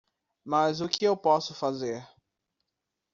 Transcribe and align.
Mas 0.43 0.81
o 0.81 0.89
que 0.89 1.05
eu 1.05 1.15
posso 1.15 1.53
fazer? 1.53 2.03